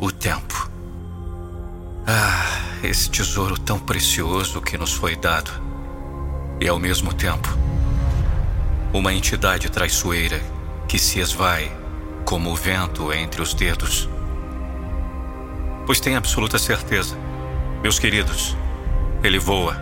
o 0.00 0.10
tempo. 0.10 0.70
Ah, 2.06 2.62
esse 2.82 3.10
tesouro 3.10 3.58
tão 3.58 3.78
precioso 3.78 4.62
que 4.62 4.78
nos 4.78 4.94
foi 4.94 5.14
dado. 5.14 5.50
E 6.58 6.66
ao 6.66 6.78
mesmo 6.78 7.12
tempo, 7.12 7.48
uma 8.92 9.12
entidade 9.12 9.70
traiçoeira 9.70 10.40
que 10.88 10.98
se 10.98 11.20
esvai 11.20 11.70
como 12.24 12.50
o 12.50 12.56
vento 12.56 13.12
entre 13.12 13.42
os 13.42 13.52
dedos. 13.52 14.08
Pois 15.84 16.00
tem 16.00 16.16
absoluta 16.16 16.58
certeza, 16.58 17.16
meus 17.82 17.98
queridos, 17.98 18.56
ele 19.22 19.38
voa. 19.38 19.76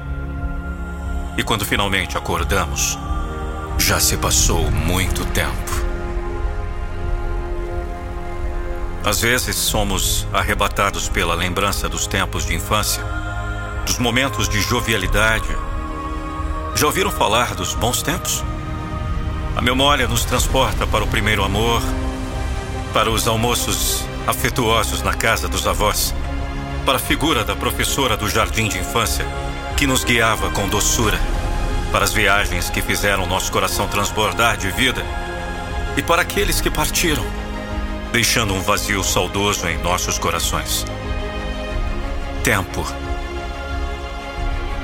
E 1.36 1.42
quando 1.44 1.64
finalmente 1.64 2.18
acordamos, 2.18 2.98
já 3.78 4.00
se 4.00 4.16
passou 4.16 4.70
muito 4.70 5.24
tempo. 5.26 5.87
Às 9.08 9.22
vezes 9.22 9.56
somos 9.56 10.26
arrebatados 10.34 11.08
pela 11.08 11.34
lembrança 11.34 11.88
dos 11.88 12.06
tempos 12.06 12.44
de 12.44 12.54
infância, 12.54 13.02
dos 13.86 13.96
momentos 13.96 14.50
de 14.50 14.60
jovialidade. 14.60 15.48
Já 16.74 16.84
ouviram 16.84 17.10
falar 17.10 17.54
dos 17.54 17.72
bons 17.72 18.02
tempos? 18.02 18.44
A 19.56 19.62
memória 19.62 20.06
nos 20.06 20.26
transporta 20.26 20.86
para 20.86 21.02
o 21.02 21.06
primeiro 21.06 21.42
amor, 21.42 21.80
para 22.92 23.10
os 23.10 23.26
almoços 23.26 24.04
afetuosos 24.26 25.00
na 25.00 25.14
casa 25.14 25.48
dos 25.48 25.66
avós, 25.66 26.14
para 26.84 26.96
a 26.96 27.00
figura 27.00 27.42
da 27.44 27.56
professora 27.56 28.14
do 28.14 28.28
jardim 28.28 28.68
de 28.68 28.76
infância 28.76 29.24
que 29.78 29.86
nos 29.86 30.04
guiava 30.04 30.50
com 30.50 30.68
doçura, 30.68 31.18
para 31.90 32.04
as 32.04 32.12
viagens 32.12 32.68
que 32.68 32.82
fizeram 32.82 33.24
nosso 33.24 33.50
coração 33.50 33.88
transbordar 33.88 34.58
de 34.58 34.70
vida 34.70 35.02
e 35.96 36.02
para 36.02 36.20
aqueles 36.20 36.60
que 36.60 36.70
partiram, 36.70 37.24
deixando 38.12 38.54
um 38.54 38.62
vazio 38.62 39.02
saudoso 39.04 39.66
em 39.68 39.78
nossos 39.78 40.18
corações. 40.18 40.84
Tempo. 42.42 42.86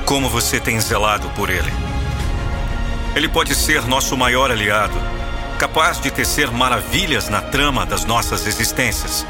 Como 0.04 0.28
você 0.28 0.60
tem 0.60 0.78
zelado 0.80 1.28
por 1.30 1.48
ele? 1.48 1.72
Ele 3.14 3.28
pode 3.28 3.54
ser 3.54 3.86
nosso 3.86 4.16
maior 4.16 4.50
aliado, 4.50 4.94
capaz 5.58 6.00
de 6.00 6.10
tecer 6.10 6.50
maravilhas 6.50 7.28
na 7.28 7.40
trama 7.40 7.86
das 7.86 8.04
nossas 8.04 8.46
existências, 8.46 9.24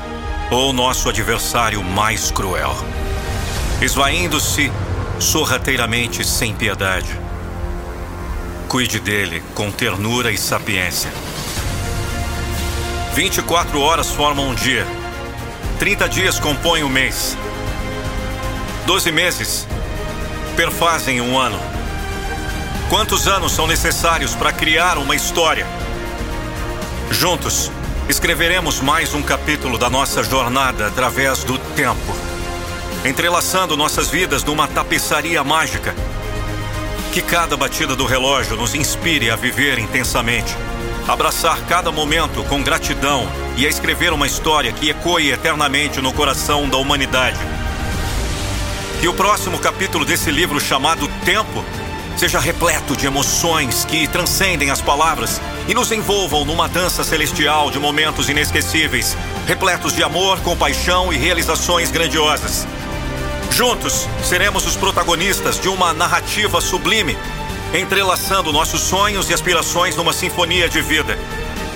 ou 0.51 0.73
nosso 0.73 1.09
adversário 1.09 1.83
mais 1.83 2.31
cruel, 2.31 2.75
esvaindo-se 3.81 4.73
sorrateiramente 5.19 6.25
sem 6.25 6.55
piedade. 6.55 7.19
Cuide 8.69 8.99
dele 8.99 9.43
com 9.55 9.71
ternura 9.71 10.33
e 10.33 10.39
sapiência. 10.39 11.13
24 13.15 13.81
horas 13.81 14.11
formam 14.11 14.49
um 14.49 14.55
dia. 14.57 14.85
30 15.79 16.09
dias 16.09 16.41
compõem 16.41 16.83
um 16.83 16.89
mês. 16.89 17.39
12 18.87 19.13
meses 19.13 19.69
perfazem 20.57 21.21
um 21.21 21.39
ano. 21.39 21.59
Quantos 22.91 23.29
anos 23.29 23.53
são 23.53 23.69
necessários 23.69 24.35
para 24.35 24.53
criar 24.53 24.99
uma 24.99 25.15
história? 25.15 25.65
Juntos, 27.09 27.71
escreveremos 28.09 28.81
mais 28.81 29.15
um 29.15 29.23
capítulo 29.23 29.79
da 29.79 29.89
nossa 29.89 30.25
jornada 30.25 30.89
através 30.89 31.45
do 31.45 31.57
tempo, 31.57 32.17
entrelaçando 33.05 33.77
nossas 33.77 34.11
vidas 34.11 34.43
numa 34.43 34.67
tapeçaria 34.67 35.45
mágica. 35.45 35.95
Que 37.13 37.23
cada 37.23 37.57
batida 37.57 37.95
do 37.95 38.07
relógio 38.07 38.57
nos 38.57 38.75
inspire 38.75 39.31
a 39.31 39.37
viver 39.37 39.79
intensamente, 39.79 40.53
abraçar 41.07 41.61
cada 41.67 41.93
momento 41.93 42.43
com 42.45 42.63
gratidão 42.63 43.29
e 43.57 43.67
a 43.67 43.69
escrever 43.69 44.13
uma 44.13 44.27
história 44.27 44.73
que 44.73 44.89
ecoe 44.89 45.31
eternamente 45.31 46.01
no 46.01 46.13
coração 46.13 46.69
da 46.69 46.77
humanidade. 46.77 47.39
Que 49.01 49.09
o 49.09 49.15
próximo 49.15 49.59
capítulo 49.59 50.05
desse 50.05 50.31
livro 50.31 50.59
chamado 50.59 51.07
Tempo 51.25 51.65
seja 52.17 52.39
repleto 52.39 52.97
de 52.97 53.07
emoções 53.07 53.85
que 53.85 54.07
transcendem 54.09 54.71
as 54.71 54.81
palavras 54.81 55.41
e 55.69 55.75
nos 55.75 55.91
envolvam 55.93 56.45
numa 56.45 56.69
dança 56.69 57.05
celestial 57.05 57.71
de 57.71 57.79
momentos 57.79 58.29
inesquecíveis, 58.29 59.17
repletos 59.47 59.95
de 59.95 60.03
amor, 60.03 60.41
compaixão 60.41 61.13
e 61.13 61.17
realizações 61.17 61.91
grandiosas. 61.91 62.67
Juntos, 63.51 64.09
seremos 64.23 64.67
os 64.67 64.77
protagonistas 64.77 65.61
de 65.61 65.69
uma 65.69 65.93
narrativa 65.93 66.61
sublime, 66.61 67.17
entrelaçando 67.75 68.53
nossos 68.53 68.81
sonhos 68.81 69.29
e 69.29 69.35
aspirações 69.35 69.97
numa 69.97 70.13
sinfonia 70.13 70.69
de 70.69 70.81
vida. 70.81 71.19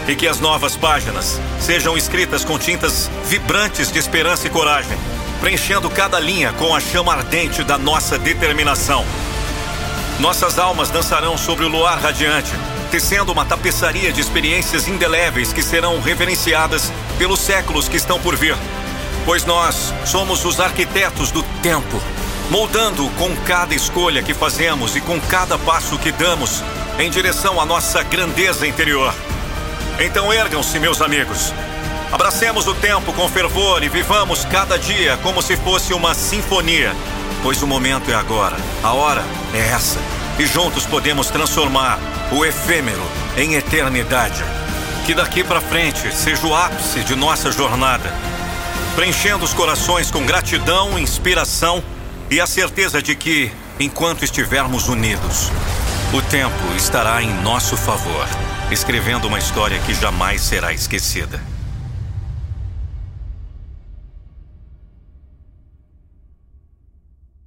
E 0.07 0.15
que 0.15 0.27
as 0.27 0.41
novas 0.41 0.77
páginas 0.77 1.41
sejam 1.61 1.97
escritas 1.97 2.45
com 2.45 2.59
tintas 2.59 3.11
vibrantes 3.27 3.93
de 3.93 3.99
esperança 3.99 4.47
e 4.47 4.51
coragem, 4.51 4.97
preenchendo 5.41 5.91
cada 5.91 6.19
linha 6.19 6.53
com 6.53 6.75
a 6.75 6.81
chama 6.81 7.13
ardente 7.13 7.63
da 7.63 7.77
nossa 7.77 8.19
determinação. 8.19 9.05
Nossas 10.19 10.59
almas 10.59 10.89
dançarão 10.89 11.37
sobre 11.37 11.65
o 11.65 11.69
luar 11.69 11.99
radiante, 11.99 12.53
tecendo 12.91 13.33
uma 13.33 13.45
tapeçaria 13.45 14.13
de 14.13 14.21
experiências 14.21 14.89
indeléveis 14.89 15.53
que 15.53 15.63
serão 15.63 16.01
reverenciadas 16.01 16.91
pelos 17.19 17.39
séculos 17.39 17.89
que 17.89 17.97
estão 17.97 18.19
por 18.19 18.35
vir. 18.35 18.57
Pois 19.27 19.45
nós 19.45 19.93
somos 20.07 20.45
os 20.47 20.59
arquitetos 20.59 21.31
do 21.31 21.43
tempo, 21.63 22.01
moldando 22.51 23.09
com 23.19 23.35
cada 23.47 23.75
escolha 23.75 24.23
que 24.23 24.35
fazemos 24.35 24.97
e 24.97 25.01
com 25.01 25.21
cada 25.21 25.59
passo 25.59 25.99
que 25.99 26.13
damos 26.13 26.63
em 26.99 27.11
direção 27.11 27.61
à 27.61 27.67
nossa 27.67 28.03
grandeza 28.03 28.67
interior. 28.67 29.15
Então 29.99 30.33
ergam-se, 30.33 30.79
meus 30.79 31.01
amigos. 31.01 31.53
Abracemos 32.11 32.67
o 32.67 32.75
tempo 32.75 33.13
com 33.13 33.29
fervor 33.29 33.83
e 33.83 33.89
vivamos 33.89 34.45
cada 34.45 34.79
dia 34.79 35.19
como 35.23 35.43
se 35.43 35.57
fosse 35.57 35.93
uma 35.93 36.15
sinfonia 36.15 36.95
pois 37.43 37.63
o 37.63 37.67
momento 37.67 38.11
é 38.11 38.15
agora, 38.15 38.57
a 38.83 38.93
hora 38.93 39.25
é 39.55 39.59
essa, 39.59 39.99
e 40.39 40.47
juntos 40.47 40.85
podemos 40.87 41.29
transformar 41.29 41.99
o 42.33 42.45
efêmero 42.45 43.03
em 43.37 43.55
eternidade. 43.55 44.43
Que 45.07 45.15
daqui 45.15 45.43
para 45.43 45.61
frente 45.61 46.15
seja 46.15 46.47
o 46.47 46.55
ápice 46.55 47.01
de 47.01 47.15
nossa 47.15 47.51
jornada, 47.51 48.13
preenchendo 48.95 49.45
os 49.45 49.55
corações 49.55 50.11
com 50.11 50.27
gratidão, 50.27 50.99
inspiração 50.99 51.83
e 52.31 52.41
a 52.41 52.47
certeza 52.47 53.01
de 53.01 53.15
que, 53.15 53.51
enquanto 53.81 54.25
estivermos 54.25 54.89
unidos, 54.89 55.51
o 56.13 56.21
tempo 56.23 56.75
estará 56.77 57.23
em 57.23 57.33
nosso 57.43 57.77
favor, 57.77 58.27
escrevendo 58.71 59.27
uma 59.27 59.39
história 59.39 59.79
que 59.81 59.95
jamais 59.95 60.43
será 60.43 60.73
esquecida. 60.73 61.41